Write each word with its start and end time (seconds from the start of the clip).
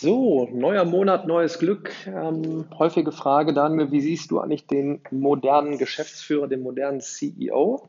So, 0.00 0.48
neuer 0.52 0.84
Monat, 0.84 1.26
neues 1.26 1.58
Glück. 1.58 1.90
Ähm, 2.06 2.66
häufige 2.78 3.10
Frage, 3.10 3.52
Daniel, 3.52 3.90
wie 3.90 4.00
siehst 4.00 4.30
du 4.30 4.38
eigentlich 4.38 4.68
den 4.68 5.00
modernen 5.10 5.76
Geschäftsführer, 5.76 6.46
den 6.46 6.62
modernen 6.62 7.00
CEO? 7.00 7.88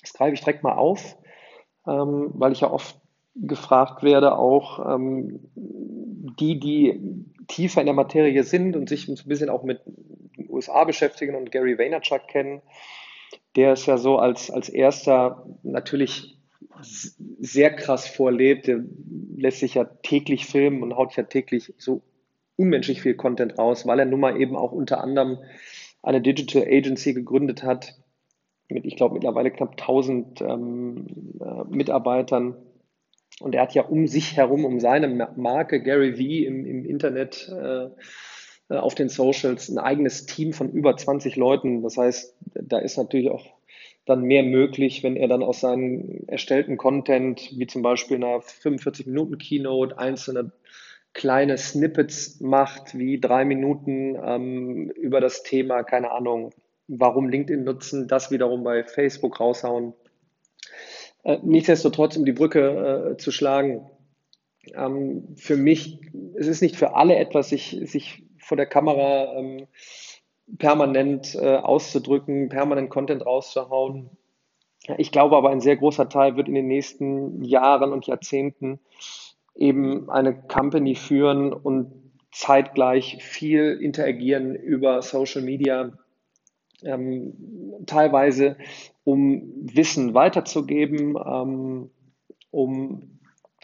Das 0.00 0.12
greife 0.12 0.34
ich 0.34 0.40
direkt 0.42 0.62
mal 0.62 0.74
auf, 0.74 1.16
ähm, 1.88 2.30
weil 2.34 2.52
ich 2.52 2.60
ja 2.60 2.70
oft 2.70 2.94
gefragt 3.34 4.04
werde, 4.04 4.38
auch 4.38 4.94
ähm, 4.94 5.40
die, 5.56 6.60
die 6.60 7.00
tiefer 7.48 7.80
in 7.80 7.86
der 7.86 7.96
Materie 7.96 8.44
sind 8.44 8.76
und 8.76 8.88
sich 8.88 9.08
ein 9.08 9.18
bisschen 9.26 9.50
auch 9.50 9.64
mit 9.64 9.80
den 10.36 10.48
USA 10.50 10.84
beschäftigen 10.84 11.34
und 11.34 11.50
Gary 11.50 11.76
Vaynerchuk 11.76 12.28
kennen. 12.28 12.62
Der 13.56 13.72
ist 13.72 13.86
ja 13.86 13.98
so 13.98 14.18
als, 14.18 14.52
als 14.52 14.68
erster 14.68 15.44
natürlich 15.64 16.38
sehr 17.40 17.74
krass 17.74 18.06
vorlebt. 18.06 18.70
Lässt 19.40 19.60
sich 19.60 19.74
ja 19.74 19.84
täglich 19.84 20.46
filmen 20.46 20.82
und 20.82 20.96
haut 20.96 21.16
ja 21.16 21.22
täglich 21.24 21.74
so 21.78 22.02
unmenschlich 22.56 23.00
viel 23.00 23.14
Content 23.14 23.58
raus, 23.58 23.86
weil 23.86 23.98
er 23.98 24.04
nun 24.04 24.20
mal 24.20 24.40
eben 24.40 24.56
auch 24.56 24.72
unter 24.72 25.02
anderem 25.02 25.38
eine 26.02 26.20
Digital 26.20 26.64
Agency 26.66 27.14
gegründet 27.14 27.62
hat 27.62 27.94
mit, 28.70 28.84
ich 28.84 28.96
glaube, 28.96 29.14
mittlerweile 29.14 29.50
knapp 29.50 29.72
1000 29.72 30.40
ähm, 30.42 31.06
äh, 31.40 31.64
Mitarbeitern. 31.68 32.56
Und 33.40 33.54
er 33.54 33.62
hat 33.62 33.74
ja 33.74 33.82
um 33.82 34.06
sich 34.06 34.36
herum, 34.36 34.64
um 34.64 34.80
seine 34.80 35.08
Marke 35.36 35.82
Gary 35.82 36.14
V 36.14 36.46
im, 36.46 36.66
im 36.66 36.84
Internet, 36.84 37.48
äh, 37.50 37.86
äh 38.68 38.76
auf 38.76 38.94
den 38.94 39.08
Socials, 39.08 39.68
ein 39.68 39.78
eigenes 39.78 40.26
Team 40.26 40.52
von 40.52 40.70
über 40.70 40.96
20 40.96 41.36
Leuten. 41.36 41.82
Das 41.82 41.96
heißt, 41.96 42.36
da 42.54 42.78
ist 42.78 42.98
natürlich 42.98 43.30
auch 43.30 43.46
dann 44.06 44.22
mehr 44.22 44.42
möglich, 44.42 45.02
wenn 45.02 45.16
er 45.16 45.28
dann 45.28 45.42
aus 45.42 45.60
seinem 45.60 46.24
erstellten 46.26 46.76
Content, 46.76 47.50
wie 47.56 47.66
zum 47.66 47.82
Beispiel 47.82 48.16
einer 48.16 48.38
45-Minuten-Keynote, 48.38 49.98
einzelne 49.98 50.52
kleine 51.12 51.58
Snippets 51.58 52.40
macht, 52.40 52.96
wie 52.96 53.20
drei 53.20 53.44
Minuten 53.44 54.16
ähm, 54.22 54.90
über 54.90 55.20
das 55.20 55.42
Thema, 55.42 55.82
keine 55.82 56.12
Ahnung, 56.12 56.52
warum 56.86 57.28
LinkedIn 57.28 57.64
nutzen, 57.64 58.08
das 58.08 58.30
wiederum 58.30 58.64
bei 58.64 58.84
Facebook 58.84 59.40
raushauen. 59.40 59.94
Äh, 61.24 61.38
nichtsdestotrotz, 61.42 62.16
um 62.16 62.24
die 62.24 62.32
Brücke 62.32 63.12
äh, 63.12 63.16
zu 63.16 63.32
schlagen, 63.32 63.90
ähm, 64.74 65.34
für 65.36 65.56
mich, 65.56 66.00
es 66.34 66.46
ist 66.46 66.62
nicht 66.62 66.76
für 66.76 66.94
alle 66.94 67.16
etwas, 67.16 67.48
sich, 67.48 67.78
sich 67.84 68.22
vor 68.38 68.56
der 68.56 68.66
Kamera 68.66 69.36
ähm, 69.36 69.66
permanent 70.58 71.34
äh, 71.34 71.56
auszudrücken, 71.56 72.48
permanent 72.48 72.90
Content 72.90 73.24
rauszuhauen. 73.24 74.10
Ich 74.98 75.12
glaube 75.12 75.36
aber, 75.36 75.50
ein 75.50 75.60
sehr 75.60 75.76
großer 75.76 76.08
Teil 76.08 76.36
wird 76.36 76.48
in 76.48 76.54
den 76.54 76.66
nächsten 76.66 77.42
Jahren 77.44 77.92
und 77.92 78.06
Jahrzehnten 78.06 78.80
eben 79.54 80.08
eine 80.10 80.34
Company 80.34 80.94
führen 80.94 81.52
und 81.52 81.92
zeitgleich 82.32 83.22
viel 83.22 83.78
interagieren 83.80 84.54
über 84.54 85.02
Social 85.02 85.42
Media, 85.42 85.92
ähm, 86.82 87.34
teilweise 87.86 88.56
um 89.04 89.52
Wissen 89.62 90.14
weiterzugeben, 90.14 91.16
ähm, 91.16 91.90
um, 92.50 93.18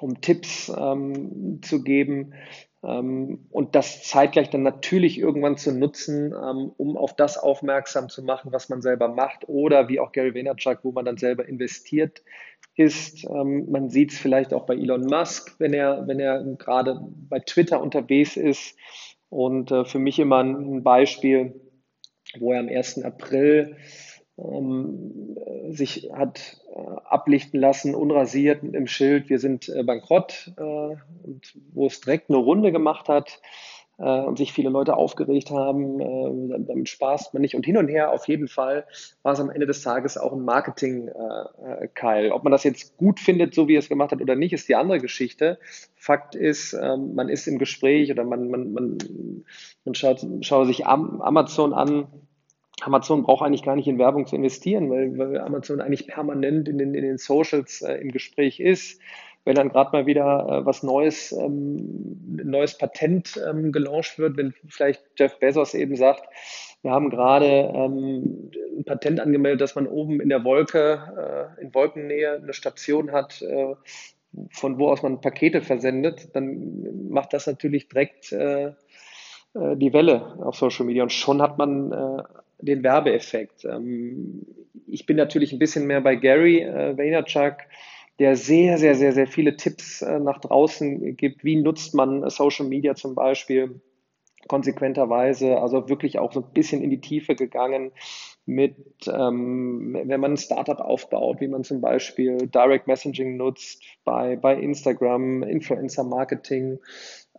um 0.00 0.20
Tipps 0.20 0.72
ähm, 0.76 1.60
zu 1.62 1.82
geben, 1.82 2.34
und 2.82 3.74
das 3.74 4.04
zeitgleich 4.04 4.48
dann 4.48 4.62
natürlich 4.62 5.18
irgendwann 5.18 5.58
zu 5.58 5.70
nutzen, 5.70 6.32
ähm, 6.32 6.72
um 6.78 6.96
auf 6.96 7.14
das 7.14 7.36
aufmerksam 7.36 8.08
zu 8.08 8.22
machen, 8.22 8.52
was 8.52 8.70
man 8.70 8.80
selber 8.80 9.08
macht 9.08 9.48
oder 9.48 9.88
wie 9.88 10.00
auch 10.00 10.12
Gary 10.12 10.34
Vaynerchuk, 10.34 10.78
wo 10.82 10.92
man 10.92 11.04
dann 11.04 11.18
selber 11.18 11.46
investiert 11.46 12.22
ist. 12.76 13.24
Ähm, 13.24 13.70
man 13.70 13.90
sieht 13.90 14.12
es 14.12 14.18
vielleicht 14.18 14.54
auch 14.54 14.64
bei 14.64 14.74
Elon 14.74 15.04
Musk, 15.04 15.56
wenn 15.58 15.74
er, 15.74 16.06
wenn 16.08 16.20
er 16.20 16.42
gerade 16.56 17.00
bei 17.28 17.40
Twitter 17.40 17.82
unterwegs 17.82 18.38
ist. 18.38 18.78
Und 19.28 19.70
äh, 19.70 19.84
für 19.84 19.98
mich 19.98 20.18
immer 20.18 20.42
ein 20.42 20.82
Beispiel, 20.82 21.60
wo 22.38 22.52
er 22.52 22.60
am 22.60 22.68
1. 22.68 23.04
April 23.04 23.76
ähm, 24.38 25.36
sich 25.68 26.10
hat 26.14 26.62
ablichten 27.10 27.60
lassen, 27.60 27.94
unrasiert 27.94 28.62
dem 28.62 28.86
Schild, 28.86 29.28
wir 29.28 29.38
sind 29.38 29.68
äh, 29.68 29.82
bankrott 29.82 30.52
äh, 30.56 30.62
und 30.62 31.54
wo 31.72 31.86
es 31.86 32.00
direkt 32.00 32.30
eine 32.30 32.38
Runde 32.38 32.72
gemacht 32.72 33.08
hat 33.08 33.40
äh, 33.98 34.20
und 34.20 34.38
sich 34.38 34.52
viele 34.52 34.70
Leute 34.70 34.96
aufgeregt 34.96 35.50
haben, 35.50 36.00
äh, 36.00 36.64
damit 36.66 36.88
spaßt 36.88 37.34
man 37.34 37.42
nicht 37.42 37.54
und 37.54 37.66
hin 37.66 37.76
und 37.76 37.88
her 37.88 38.12
auf 38.12 38.28
jeden 38.28 38.48
Fall 38.48 38.86
war 39.22 39.32
es 39.32 39.40
am 39.40 39.50
Ende 39.50 39.66
des 39.66 39.82
Tages 39.82 40.16
auch 40.16 40.32
ein 40.32 40.44
Marketing-Keil. 40.44 42.26
Äh, 42.26 42.30
Ob 42.30 42.44
man 42.44 42.52
das 42.52 42.64
jetzt 42.64 42.96
gut 42.96 43.20
findet, 43.20 43.54
so 43.54 43.68
wie 43.68 43.76
es 43.76 43.88
gemacht 43.88 44.12
hat 44.12 44.20
oder 44.22 44.36
nicht, 44.36 44.52
ist 44.52 44.68
die 44.68 44.76
andere 44.76 45.00
Geschichte. 45.00 45.58
Fakt 45.96 46.34
ist, 46.34 46.72
ähm, 46.72 47.14
man 47.14 47.28
ist 47.28 47.46
im 47.46 47.58
Gespräch 47.58 48.10
oder 48.10 48.24
man, 48.24 48.48
man, 48.48 48.72
man, 48.72 48.98
man 49.84 49.94
schaut, 49.94 50.26
schaut 50.42 50.66
sich 50.66 50.86
Amazon 50.86 51.74
an, 51.74 52.06
Amazon 52.82 53.22
braucht 53.22 53.44
eigentlich 53.44 53.62
gar 53.62 53.76
nicht 53.76 53.88
in 53.88 53.98
Werbung 53.98 54.26
zu 54.26 54.36
investieren, 54.36 54.90
weil, 54.90 55.16
weil 55.18 55.38
Amazon 55.38 55.80
eigentlich 55.80 56.06
permanent 56.06 56.68
in 56.68 56.78
den, 56.78 56.94
in 56.94 57.02
den 57.02 57.18
Socials 57.18 57.82
äh, 57.82 57.94
im 57.94 58.10
Gespräch 58.10 58.60
ist. 58.60 59.00
Wenn 59.44 59.54
dann 59.54 59.70
gerade 59.70 59.92
mal 59.92 60.06
wieder 60.06 60.46
äh, 60.48 60.66
was 60.66 60.82
Neues, 60.82 61.32
ähm, 61.32 62.38
ein 62.38 62.50
neues 62.50 62.76
Patent 62.76 63.40
ähm, 63.48 63.72
gelauncht 63.72 64.18
wird, 64.18 64.36
wenn 64.36 64.54
vielleicht 64.68 65.02
Jeff 65.16 65.38
Bezos 65.38 65.74
eben 65.74 65.96
sagt, 65.96 66.28
wir 66.82 66.90
haben 66.92 67.10
gerade 67.10 67.72
ähm, 67.74 68.50
ein 68.78 68.84
Patent 68.84 69.20
angemeldet, 69.20 69.60
dass 69.60 69.74
man 69.74 69.86
oben 69.86 70.20
in 70.20 70.28
der 70.28 70.44
Wolke, 70.44 71.54
äh, 71.58 71.62
in 71.62 71.74
Wolkennähe 71.74 72.40
eine 72.42 72.52
Station 72.52 73.12
hat, 73.12 73.42
äh, 73.42 73.74
von 74.52 74.78
wo 74.78 74.88
aus 74.88 75.02
man 75.02 75.20
Pakete 75.20 75.60
versendet, 75.60 76.34
dann 76.34 77.08
macht 77.10 77.32
das 77.32 77.46
natürlich 77.46 77.88
direkt 77.88 78.32
äh, 78.32 78.68
äh 79.54 79.76
die 79.76 79.92
Welle 79.92 80.38
auf 80.40 80.56
Social 80.56 80.86
Media 80.86 81.02
und 81.02 81.12
schon 81.12 81.42
hat 81.42 81.58
man 81.58 81.92
äh, 81.92 82.22
den 82.62 82.82
Werbeeffekt. 82.82 83.64
Ähm, 83.64 84.46
ich 84.86 85.06
bin 85.06 85.16
natürlich 85.16 85.52
ein 85.52 85.58
bisschen 85.58 85.86
mehr 85.86 86.00
bei 86.00 86.16
Gary 86.16 86.62
äh, 86.62 86.96
Vaynerchuk, 86.96 87.56
der 88.18 88.36
sehr, 88.36 88.78
sehr, 88.78 88.94
sehr, 88.94 89.12
sehr 89.12 89.26
viele 89.26 89.56
Tipps 89.56 90.02
äh, 90.02 90.18
nach 90.18 90.40
draußen 90.40 91.16
gibt. 91.16 91.44
Wie 91.44 91.56
nutzt 91.56 91.94
man 91.94 92.28
Social 92.28 92.66
Media 92.66 92.94
zum 92.94 93.14
Beispiel 93.14 93.80
konsequenterweise? 94.46 95.58
Also 95.58 95.88
wirklich 95.88 96.18
auch 96.18 96.32
so 96.32 96.40
ein 96.40 96.52
bisschen 96.52 96.82
in 96.82 96.90
die 96.90 97.00
Tiefe 97.00 97.34
gegangen 97.34 97.92
mit, 98.46 98.76
ähm, 99.06 99.96
wenn 100.04 100.20
man 100.20 100.32
ein 100.32 100.36
Startup 100.36 100.80
aufbaut, 100.80 101.40
wie 101.40 101.48
man 101.48 101.64
zum 101.64 101.80
Beispiel 101.80 102.48
Direct 102.48 102.86
Messaging 102.86 103.36
nutzt 103.36 103.82
bei, 104.04 104.36
bei 104.36 104.54
Instagram, 104.54 105.42
Influencer 105.42 106.04
Marketing, 106.04 106.78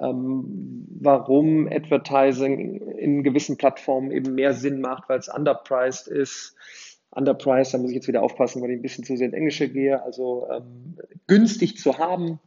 ähm, 0.00 0.86
warum 1.00 1.68
Advertising 1.68 2.80
in 2.98 3.22
gewissen 3.22 3.56
Plattformen 3.56 4.10
eben 4.10 4.34
mehr 4.34 4.54
Sinn 4.54 4.80
macht, 4.80 5.08
weil 5.08 5.18
es 5.18 5.28
underpriced 5.28 6.08
ist. 6.08 6.54
Underpriced, 7.12 7.74
da 7.74 7.78
muss 7.78 7.90
ich 7.90 7.96
jetzt 7.96 8.08
wieder 8.08 8.22
aufpassen, 8.22 8.62
weil 8.62 8.70
ich 8.70 8.78
ein 8.78 8.82
bisschen 8.82 9.04
zu 9.04 9.16
sehr 9.16 9.26
in 9.26 9.34
Englische 9.34 9.68
gehe, 9.68 10.02
also 10.02 10.46
ähm, 10.50 10.96
günstig 11.26 11.76
zu 11.76 11.98
haben, 11.98 12.38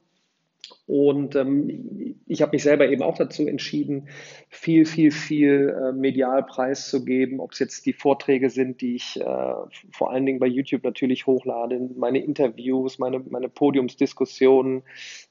und 0.85 1.35
ähm, 1.35 2.15
ich 2.27 2.41
habe 2.41 2.51
mich 2.53 2.63
selber 2.63 2.89
eben 2.89 3.03
auch 3.03 3.17
dazu 3.17 3.47
entschieden, 3.47 4.09
viel, 4.49 4.85
viel, 4.85 5.11
viel 5.11 5.69
äh, 5.69 5.93
medial 5.93 6.43
preiszugeben, 6.43 7.39
ob 7.39 7.53
es 7.53 7.59
jetzt 7.59 7.85
die 7.85 7.93
Vorträge 7.93 8.49
sind, 8.49 8.81
die 8.81 8.95
ich 8.95 9.19
äh, 9.19 9.53
vor 9.91 10.11
allen 10.11 10.25
Dingen 10.25 10.39
bei 10.39 10.47
YouTube 10.47 10.83
natürlich 10.83 11.25
hochlade, 11.25 11.79
meine 11.95 12.19
Interviews, 12.19 12.99
meine, 12.99 13.19
meine 13.19 13.49
Podiumsdiskussionen, 13.49 14.83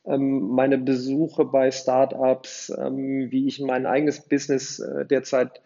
ähm, 0.06 0.48
meine 0.48 0.78
Besuche 0.78 1.44
bei 1.44 1.71
Startups, 1.71 2.72
ähm, 2.78 3.31
wie 3.31 3.47
ich 3.47 3.60
mein 3.60 3.87
eigenes 3.87 4.21
Business 4.26 4.78
äh, 4.78 5.04
derzeit 5.06 5.60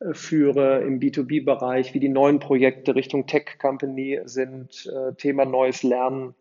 äh, 0.00 0.14
führe 0.14 0.82
im 0.82 1.00
B2B-Bereich, 1.00 1.94
wie 1.94 2.00
die 2.00 2.08
neuen 2.08 2.40
Projekte 2.40 2.94
Richtung 2.94 3.26
Tech 3.26 3.58
Company 3.60 4.20
sind, 4.24 4.86
äh, 4.92 5.14
Thema 5.14 5.44
neues 5.44 5.82
Lernen 5.82 6.34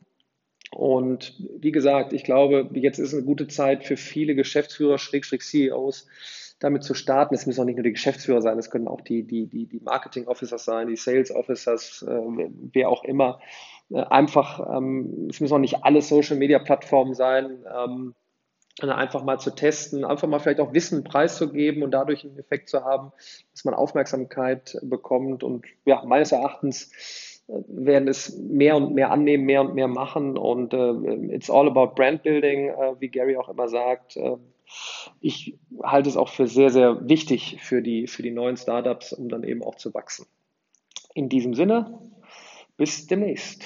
und 0.73 1.35
wie 1.59 1.71
gesagt, 1.71 2.13
ich 2.13 2.23
glaube, 2.23 2.69
jetzt 2.73 2.97
ist 2.97 3.13
eine 3.13 3.23
gute 3.23 3.47
Zeit 3.47 3.83
für 3.83 3.97
viele 3.97 4.35
Geschäftsführer, 4.35 4.97
Schrägstrich 4.97 5.41
CEOs, 5.41 6.07
damit 6.59 6.83
zu 6.83 6.93
starten. 6.93 7.35
Es 7.35 7.45
müssen 7.45 7.61
auch 7.61 7.65
nicht 7.65 7.75
nur 7.75 7.83
die 7.83 7.91
Geschäftsführer 7.91 8.41
sein, 8.41 8.57
es 8.57 8.69
können 8.69 8.87
auch 8.87 9.01
die, 9.01 9.23
die, 9.23 9.47
die, 9.47 9.65
die 9.65 9.79
Marketing 9.81 10.27
Officers 10.27 10.63
sein, 10.63 10.87
die 10.87 10.95
Sales 10.95 11.33
Officers, 11.33 12.05
äh, 12.07 12.21
wer 12.73 12.89
auch 12.89 13.03
immer. 13.03 13.39
Äh, 13.89 14.01
einfach, 14.03 14.77
ähm, 14.77 15.27
es 15.29 15.41
müssen 15.41 15.53
auch 15.53 15.59
nicht 15.59 15.83
alle 15.83 16.01
Social 16.01 16.37
Media 16.37 16.59
Plattformen 16.59 17.15
sein, 17.15 17.65
ähm, 17.77 18.15
einfach 18.79 19.23
mal 19.23 19.39
zu 19.39 19.51
testen, 19.51 20.05
einfach 20.05 20.27
mal 20.27 20.39
vielleicht 20.39 20.61
auch 20.61 20.73
Wissen 20.73 21.03
preiszugeben 21.03 21.83
und 21.83 21.91
dadurch 21.91 22.23
einen 22.23 22.39
Effekt 22.39 22.69
zu 22.69 22.83
haben, 22.83 23.11
dass 23.51 23.65
man 23.65 23.73
Aufmerksamkeit 23.73 24.77
bekommt. 24.81 25.43
Und 25.43 25.65
ja, 25.85 26.03
meines 26.05 26.31
Erachtens 26.31 26.91
werden 27.67 28.07
es 28.07 28.37
mehr 28.37 28.75
und 28.75 28.93
mehr 28.93 29.11
annehmen, 29.11 29.45
mehr 29.45 29.61
und 29.61 29.75
mehr 29.75 29.87
machen 29.87 30.37
und 30.37 30.73
äh, 30.73 31.33
it's 31.33 31.49
all 31.49 31.67
about 31.67 31.95
brand 31.95 32.23
building, 32.23 32.69
äh, 32.69 32.95
wie 32.99 33.09
Gary 33.09 33.35
auch 33.35 33.49
immer 33.49 33.67
sagt. 33.67 34.17
Äh, 34.17 34.37
ich 35.19 35.57
halte 35.83 36.09
es 36.09 36.17
auch 36.17 36.29
für 36.29 36.47
sehr, 36.47 36.69
sehr 36.69 37.07
wichtig 37.09 37.57
für 37.61 37.81
die, 37.81 38.07
für 38.07 38.23
die 38.23 38.31
neuen 38.31 38.57
Startups, 38.57 39.11
um 39.13 39.27
dann 39.27 39.43
eben 39.43 39.63
auch 39.63 39.75
zu 39.75 39.93
wachsen. 39.93 40.25
In 41.13 41.27
diesem 41.27 41.53
Sinne, 41.53 41.99
bis 42.77 43.07
demnächst. 43.07 43.65